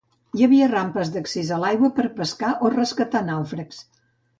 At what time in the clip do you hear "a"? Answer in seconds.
1.57-1.61, 2.11-2.13